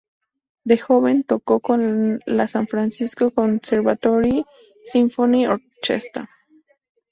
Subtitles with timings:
[0.63, 4.43] De joven, tocó con la San Francisco Conservatory
[4.83, 6.27] Symphony Orchestra.